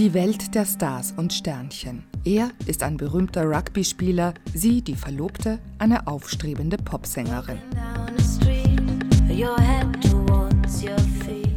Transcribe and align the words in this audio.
Die 0.00 0.14
Welt 0.14 0.54
der 0.54 0.64
Stars 0.64 1.12
und 1.14 1.30
Sternchen. 1.30 2.04
Er 2.24 2.52
ist 2.64 2.82
ein 2.82 2.96
berühmter 2.96 3.44
Rugby-Spieler, 3.44 4.32
sie, 4.54 4.80
die 4.80 4.94
Verlobte, 4.94 5.58
eine 5.76 6.06
aufstrebende 6.06 6.78
Popsängerin. 6.78 7.58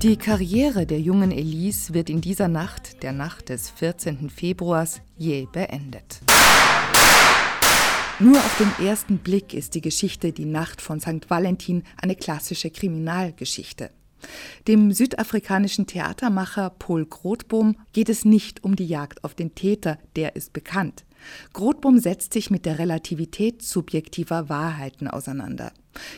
Die 0.00 0.16
Karriere 0.16 0.86
der 0.86 1.00
jungen 1.00 1.32
Elise 1.32 1.92
wird 1.92 2.08
in 2.08 2.22
dieser 2.22 2.48
Nacht, 2.48 3.02
der 3.02 3.12
Nacht 3.12 3.50
des 3.50 3.68
14. 3.68 4.30
Februars, 4.30 5.02
je 5.18 5.46
beendet. 5.52 6.22
Nur 8.20 8.38
auf 8.38 8.56
den 8.56 8.86
ersten 8.86 9.18
Blick 9.18 9.52
ist 9.52 9.74
die 9.74 9.82
Geschichte 9.82 10.32
Die 10.32 10.46
Nacht 10.46 10.80
von 10.80 10.98
St. 10.98 11.28
Valentin 11.28 11.82
eine 12.00 12.16
klassische 12.16 12.70
Kriminalgeschichte. 12.70 13.90
Dem 14.68 14.92
südafrikanischen 14.92 15.86
Theatermacher 15.86 16.70
Paul 16.70 17.06
Grothbohm 17.06 17.76
geht 17.92 18.08
es 18.08 18.24
nicht 18.24 18.64
um 18.64 18.76
die 18.76 18.86
Jagd 18.86 19.24
auf 19.24 19.34
den 19.34 19.54
Täter, 19.54 19.98
der 20.16 20.36
ist 20.36 20.52
bekannt. 20.52 21.04
Grothbohm 21.52 21.98
setzt 21.98 22.32
sich 22.32 22.50
mit 22.50 22.64
der 22.64 22.78
Relativität 22.78 23.62
subjektiver 23.62 24.48
Wahrheiten 24.48 25.08
auseinander. 25.08 25.72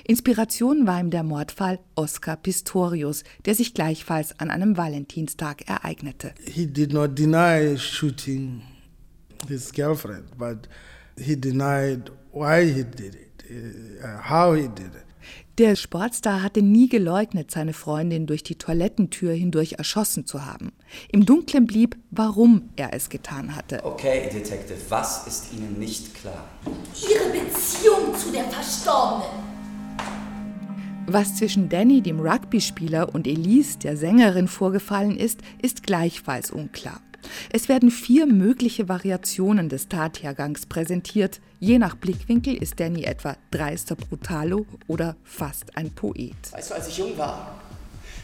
Inspiration 0.05 0.87
war 0.87 1.01
ihm 1.01 1.11
der 1.11 1.23
Mordfall 1.23 1.80
Oscar 1.95 2.37
Pistorius, 2.37 3.25
der 3.45 3.55
sich 3.55 3.75
gleichfalls 3.75 4.39
an 4.39 4.51
einem 4.51 4.77
Valentinstag 4.77 5.69
ereignete. 5.69 6.34
He 6.45 6.67
did 6.67 6.92
not 6.92 7.19
deny 7.19 7.77
shooting 7.79 8.62
his 9.48 9.73
girlfriend, 9.73 10.37
but 10.39 10.69
he 11.17 11.37
denied 11.37 12.11
why 12.33 12.65
he 12.65 12.84
did 12.84 13.15
it, 13.15 13.45
uh, 13.51 14.29
how 14.29 14.55
he 14.55 14.69
did 14.69 14.95
it. 14.95 15.12
Der 15.59 15.77
Sportstar 15.77 16.42
hatte 16.42 16.62
nie 16.62 16.88
geleugnet, 16.88 17.51
seine 17.51 17.74
Freundin 17.74 18.27
durch 18.27 18.42
die 18.42 18.55
Toilettentür 18.55 19.34
hindurch 19.34 19.75
erschossen 19.75 20.25
zu 20.25 20.47
haben. 20.47 20.73
Im 21.11 21.27
Dunkeln 21.27 21.66
blieb, 21.66 21.98
warum 22.11 22.70
er 22.77 22.95
es 22.95 23.11
getan 23.11 23.55
hatte. 23.55 23.84
Okay, 23.84 24.30
Detective, 24.33 24.78
was 24.89 25.27
ist 25.27 25.53
Ihnen 25.53 25.78
nicht 25.78 26.14
klar? 26.14 26.48
Ihre 27.03 27.45
Beziehung 27.45 28.17
zu 28.17 28.33
der 28.33 28.45
Verstorbenen. 28.45 29.53
Was 31.06 31.36
zwischen 31.36 31.69
Danny, 31.69 32.00
dem 32.00 32.20
Rugby-Spieler, 32.20 33.14
und 33.14 33.27
Elise, 33.27 33.78
der 33.78 33.98
Sängerin, 33.98 34.48
vorgefallen 34.48 35.19
ist, 35.19 35.41
ist 35.61 35.83
gleichfalls 35.83 36.50
unklar. 36.50 37.03
Es 37.53 37.69
werden 37.69 37.91
vier 37.91 38.27
mögliche 38.27 38.89
Variationen 38.89 39.69
des 39.69 39.89
Tathergangs 39.89 40.67
präsentiert. 40.67 41.41
Je 41.61 41.79
nach 41.79 41.97
Blickwinkel 41.97 42.55
ist 42.55 42.81
Danny 42.81 43.05
etwa 43.05 43.37
dreister 43.51 43.95
Brutalo 43.95 44.67
oder 44.89 45.17
fast 45.25 45.77
ein 45.77 45.91
Poet. 45.91 46.34
Weißt 46.51 46.70
du, 46.70 46.75
als 46.75 46.89
ich 46.89 46.98
jung 46.98 47.17
war, 47.17 47.61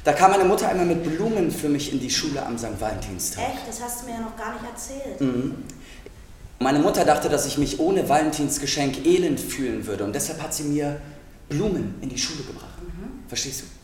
da 0.05 0.13
kam 0.13 0.31
meine 0.31 0.45
Mutter 0.45 0.69
einmal 0.69 0.87
mit 0.87 1.03
Blumen 1.05 1.51
für 1.51 1.69
mich 1.69 1.93
in 1.93 2.01
die 2.01 2.11
Schule 2.11 2.45
am 2.45 2.57
St. 2.57 2.81
Valentinstag. 2.81 3.45
Echt? 3.45 3.69
Das 3.69 3.83
hast 3.83 4.03
du 4.03 4.07
mir 4.07 4.15
ja 4.15 4.21
noch 4.21 4.37
gar 4.37 4.55
nicht 4.55 4.65
erzählt. 4.65 5.21
Mhm. 5.21 5.55
Meine 6.61 6.81
Mutter 6.81 7.05
dachte, 7.05 7.29
dass 7.29 7.47
ich 7.47 7.59
mich 7.59 7.79
ohne 7.79 8.09
Valentinsgeschenk 8.09 9.07
elend 9.07 9.39
fühlen 9.39 9.87
würde 9.87 10.05
und 10.05 10.15
deshalb 10.15 10.43
hat 10.43 10.53
sie 10.53 10.65
mir 10.65 11.01
Blumen 11.49 11.95
in 12.01 12.09
die 12.09 12.19
Schule 12.19 12.43
gebracht. 12.43 12.83
Mhm. 12.83 13.29
Verstehst 13.29 13.63
du? 13.63 13.78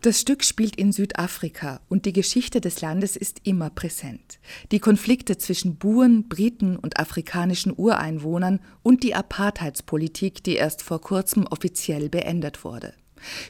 Das 0.00 0.20
Stück 0.20 0.44
spielt 0.44 0.76
in 0.76 0.92
Südafrika 0.92 1.80
und 1.88 2.06
die 2.06 2.12
Geschichte 2.12 2.60
des 2.60 2.80
Landes 2.80 3.16
ist 3.16 3.40
immer 3.44 3.70
präsent. 3.70 4.38
Die 4.72 4.80
Konflikte 4.80 5.38
zwischen 5.38 5.76
Buren, 5.76 6.28
Briten 6.28 6.76
und 6.76 6.98
afrikanischen 6.98 7.72
Ureinwohnern 7.76 8.60
und 8.82 9.02
die 9.02 9.14
Apartheidspolitik, 9.14 10.42
die 10.44 10.54
erst 10.54 10.82
vor 10.82 11.00
kurzem 11.00 11.46
offiziell 11.46 12.08
beendet 12.08 12.64
wurde. 12.64 12.94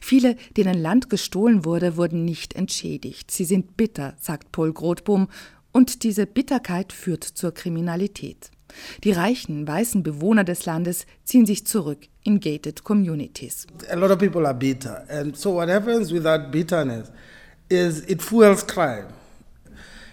Viele, 0.00 0.36
denen 0.56 0.80
Land 0.80 1.10
gestohlen 1.10 1.64
wurde, 1.64 1.96
wurden 1.96 2.24
nicht 2.24 2.54
entschädigt. 2.54 3.30
Sie 3.30 3.44
sind 3.44 3.76
bitter, 3.76 4.14
sagt 4.20 4.52
Paul 4.52 4.72
Grothbohm, 4.72 5.28
und 5.72 6.02
diese 6.02 6.26
Bitterkeit 6.26 6.92
führt 6.92 7.22
zur 7.22 7.52
Kriminalität. 7.52 8.50
Die 9.04 9.12
reichen, 9.12 9.66
weißen 9.66 10.02
Bewohner 10.02 10.44
des 10.44 10.66
Landes 10.66 11.06
ziehen 11.24 11.46
sich 11.46 11.66
zurück 11.66 11.98
in 12.24 12.40
gated 12.40 12.84
communities. 12.84 13.66
A 13.90 13.96
lot 13.96 14.10
of 14.10 14.18
people 14.18 14.46
are 14.46 14.54
bitter. 14.54 15.04
And 15.08 15.36
so 15.36 15.54
what 15.54 15.68
happens 15.68 16.12
with 16.12 16.22
that 16.24 16.50
bitterness 16.50 17.10
is 17.68 18.00
it 18.08 18.22
fuels 18.22 18.66
crime. 18.66 19.06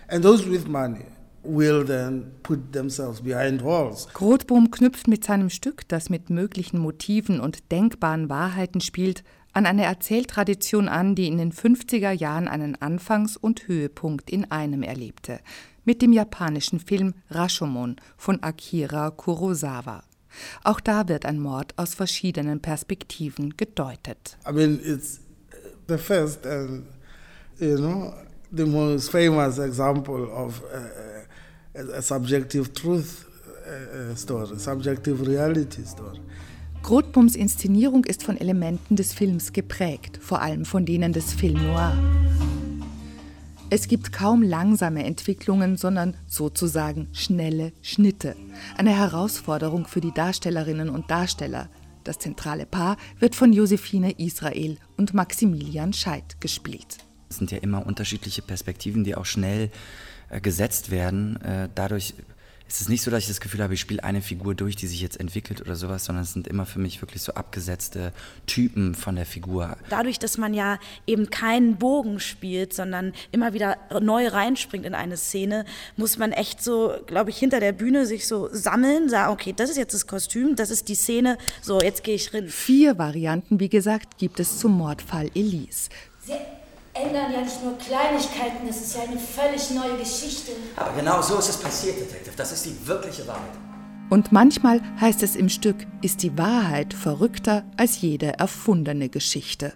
And 0.08 0.24
those 0.24 0.50
with 0.50 0.68
money 0.68 1.06
will 1.44 1.86
then 1.86 2.32
put 2.44 2.74
themselves 2.74 3.22
behind 3.22 3.64
walls. 3.64 4.08
Grothbohm 4.14 4.72
knüpft 4.72 5.08
mit 5.08 5.24
seinem 5.24 5.50
Stück, 5.50 5.88
das 5.88 6.10
mit 6.10 6.30
möglichen 6.30 6.80
Motiven 6.80 7.40
und 7.40 7.72
denkbaren 7.72 8.30
Wahrheiten 8.30 8.82
spielt, 8.82 9.24
an 9.54 9.66
eine 9.66 9.86
Erzähltradition 9.86 10.88
an, 10.88 11.16
die 11.16 11.28
in 11.28 11.38
den 11.38 11.52
50er 11.52 12.12
Jahren 12.12 12.48
einen 12.48 12.76
Anfangs- 12.76 13.38
und 13.38 13.68
Höhepunkt 13.68 14.30
in 14.30 14.52
einem 14.52 14.84
erlebte 14.84 15.40
mit 15.88 16.02
dem 16.02 16.12
japanischen 16.12 16.80
Film 16.80 17.14
Rashomon 17.32 17.96
von 18.18 18.44
Akira 18.44 19.10
Kurosawa. 19.10 20.04
Auch 20.64 20.82
da 20.82 21.08
wird 21.08 21.26
ein 21.26 21.40
Mord 21.40 21.74
aus 21.78 21.96
verschiedenen 21.96 22.60
Perspektiven 22.60 23.56
gedeutet. 23.56 24.38
I 24.48 24.52
mean, 24.52 24.80
it's 24.84 25.22
the 25.88 25.98
first 25.98 26.46
and 26.46 26.84
you 27.60 27.78
know 27.78 28.14
the 28.52 28.66
most 28.66 29.10
famous 29.10 29.58
example 29.58 30.30
of 30.30 30.62
a, 31.74 31.98
a 31.98 32.02
subjective 32.02 32.74
truth 32.74 33.26
uh, 33.66 34.14
story, 34.16 34.60
subjective 34.60 35.26
reality 35.26 35.84
story. 35.86 36.20
Grothbums 36.84 37.36
Inszenierung 37.36 38.04
ist 38.04 38.24
von 38.24 38.38
Elementen 38.38 38.96
des 38.96 39.14
Films 39.14 39.54
geprägt, 39.54 40.20
vor 40.22 40.42
allem 40.42 40.66
von 40.66 40.86
denen 40.86 41.14
des 41.14 41.34
Film 41.34 41.66
Noir. 41.66 42.17
Es 43.70 43.90
gibt 43.90 44.14
kaum 44.14 44.44
langsame 44.44 45.04
Entwicklungen, 45.04 45.76
sondern 45.76 46.16
sozusagen 46.26 47.10
schnelle 47.12 47.74
Schnitte. 47.82 48.38
Eine 48.78 48.96
Herausforderung 48.96 49.88
für 49.88 50.00
die 50.00 50.14
Darstellerinnen 50.14 50.90
und 50.90 51.12
Darsteller. 51.12 51.68
Das 52.06 52.18
zentrale 52.18 52.66
Paar 52.66 52.96
wird 53.20 53.36
von 53.36 53.52
Josephine 53.52 54.12
Israel 54.12 54.78
und 54.96 55.14
Maximilian 55.14 55.92
Scheidt 55.92 56.40
gespielt. 56.40 57.00
Es 57.30 57.40
sind 57.40 57.52
ja 57.52 57.58
immer 57.58 57.86
unterschiedliche 57.86 58.42
Perspektiven, 58.42 59.04
die 59.04 59.16
auch 59.16 59.26
schnell 59.26 59.70
äh, 60.30 60.40
gesetzt 60.40 60.90
werden. 60.90 61.36
Äh, 61.42 61.68
dadurch 61.76 62.14
es 62.70 62.82
ist 62.82 62.90
nicht 62.90 63.02
so, 63.02 63.12
dass 63.12 63.24
ich 63.24 63.28
das 63.28 63.40
Gefühl 63.40 63.64
habe, 63.64 63.74
ich 63.74 63.80
spiele 63.80 64.04
eine 64.04 64.22
Figur 64.22 64.54
durch, 64.54 64.76
die 64.76 64.88
sich 64.88 65.02
jetzt 65.02 65.20
entwickelt 65.20 65.62
oder 65.62 65.76
sowas, 65.76 66.06
sondern 66.06 66.24
es 66.24 66.34
sind 66.34 66.48
immer 66.48 66.66
für 66.66 66.80
mich 66.80 67.02
wirklich 67.02 67.22
so 67.22 67.34
abgesetzte 67.34 68.12
Typen 68.46 68.94
von 68.94 69.16
der 69.16 69.26
Figur. 69.26 69.78
Dadurch, 69.90 70.20
dass 70.20 70.38
man 70.38 70.54
ja 70.54 70.80
eben 71.06 71.30
keinen 71.30 71.78
Bogen 71.78 72.20
spielt, 72.20 72.74
sondern 72.74 73.14
immer 73.32 73.54
wieder 73.54 73.78
neu 74.02 74.28
reinspringt 74.28 74.86
in 74.86 74.96
eine 74.96 75.18
Szene, 75.18 75.66
muss 75.96 76.18
man 76.18 76.32
echt 76.32 76.62
so, 76.62 76.94
glaube 77.06 77.30
ich, 77.30 77.38
hinter 77.38 77.60
der 77.60 77.72
Bühne 77.72 78.06
sich 78.06 78.28
so 78.28 78.50
sammeln, 78.52 79.10
sagen, 79.10 79.32
okay, 79.32 79.54
das 79.56 79.70
ist 79.70 79.78
jetzt 79.78 79.94
das 79.94 80.08
Kostüm, 80.08 80.56
das 80.56 80.70
ist 80.70 80.90
die 80.90 80.96
Szene, 80.96 81.38
so, 81.62 81.80
jetzt 81.80 82.04
gehe 82.04 82.16
ich 82.16 82.34
rein. 82.34 82.50
Vier 82.50 82.98
Varianten, 82.98 83.60
wie 83.60 83.70
gesagt, 83.70 84.18
gibt 84.18 84.40
es 84.40 84.60
zum 84.60 84.78
Mordfall 84.78 85.30
Elise. 85.34 85.90
Sie 86.26 86.34
ändern 87.04 87.32
ja 87.32 87.42
nicht 87.42 87.64
nur 87.64 87.78
Kleinigkeiten, 87.78 88.68
das 88.68 88.78
ist 88.78 88.96
ja 88.96 89.04
eine 89.04 89.20
völlig 89.20 89.72
neue 89.72 89.98
Geschichte. 89.98 90.52
Aber 90.76 90.92
genau 90.94 91.22
so 91.22 91.38
ist 91.38 91.50
es 91.50 91.58
passiert, 91.58 92.00
Detective. 92.00 92.36
Das 92.36 92.52
ist 92.52 92.66
die 92.66 92.88
wirkliche 92.88 93.28
Wahrheit. 93.28 93.58
Und 94.10 94.32
manchmal 94.32 94.82
heißt 95.02 95.22
es 95.24 95.36
im 95.36 95.50
Stück, 95.50 95.86
ist 96.02 96.24
die 96.24 96.38
Wahrheit 96.38 96.94
verrückter 96.94 97.66
als 97.76 98.02
jede 98.02 98.40
erfundene 98.40 99.10
Geschichte. 99.10 99.74